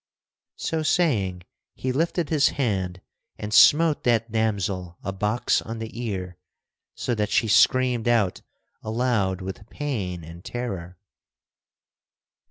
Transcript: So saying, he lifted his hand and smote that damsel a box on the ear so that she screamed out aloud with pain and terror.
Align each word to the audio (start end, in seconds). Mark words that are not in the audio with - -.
So 0.55 0.81
saying, 0.81 1.43
he 1.75 1.91
lifted 1.91 2.29
his 2.31 2.49
hand 2.49 3.01
and 3.37 3.53
smote 3.53 4.03
that 4.03 4.31
damsel 4.31 4.97
a 5.03 5.13
box 5.13 5.61
on 5.61 5.77
the 5.77 5.91
ear 6.01 6.37
so 6.95 7.13
that 7.13 7.29
she 7.29 7.47
screamed 7.47 8.07
out 8.07 8.41
aloud 8.81 9.41
with 9.41 9.69
pain 9.69 10.23
and 10.23 10.43
terror. 10.43 10.97